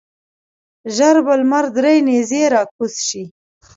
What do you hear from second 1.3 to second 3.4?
لمر درې نیزې راکوز شي.